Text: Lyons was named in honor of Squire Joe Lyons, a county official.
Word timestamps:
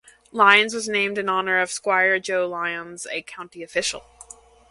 Lyons 0.31 0.73
was 0.73 0.89
named 0.89 1.19
in 1.19 1.29
honor 1.29 1.59
of 1.59 1.69
Squire 1.69 2.17
Joe 2.17 2.47
Lyons, 2.47 3.05
a 3.11 3.21
county 3.21 3.61
official. 3.61 4.03